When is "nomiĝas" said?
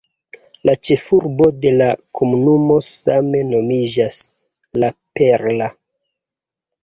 3.51-4.17